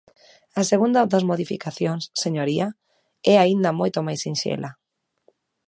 [0.59, 2.67] A segunda das modificacións, señoría,
[3.33, 4.71] é aínda moito máis sinxela.